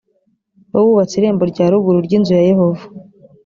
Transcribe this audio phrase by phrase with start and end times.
[0.73, 2.83] we wubatse irembo rya ruguru ry inzu ya yehova